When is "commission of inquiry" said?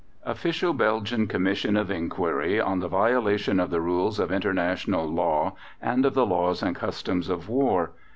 1.27-2.59